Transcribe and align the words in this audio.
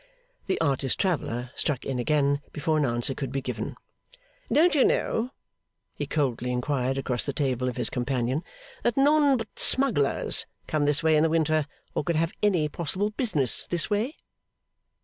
The 0.47 0.59
artist 0.59 0.99
traveller 0.99 1.51
struck 1.55 1.85
in 1.85 1.99
again 1.99 2.41
before 2.53 2.79
an 2.79 2.87
answer 2.87 3.13
could 3.13 3.31
be 3.31 3.39
given. 3.39 3.75
'Don't 4.51 4.73
you 4.73 4.83
know,' 4.83 5.29
he 5.93 6.07
coldly 6.07 6.51
inquired 6.51 6.97
across 6.97 7.23
the 7.23 7.31
table 7.33 7.69
of 7.69 7.77
his 7.77 7.91
companion, 7.91 8.43
'that 8.81 8.97
none 8.97 9.37
but 9.37 9.59
smugglers 9.59 10.47
come 10.65 10.85
this 10.85 11.03
way 11.03 11.15
in 11.15 11.21
the 11.21 11.29
winter 11.29 11.67
or 11.93 12.03
can 12.03 12.15
have 12.15 12.33
any 12.41 12.67
possible 12.67 13.11
business 13.11 13.67
this 13.69 13.91
way? 13.91 14.15